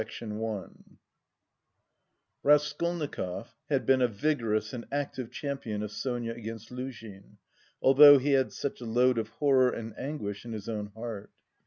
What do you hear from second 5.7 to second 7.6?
of Sonia against Luzhin,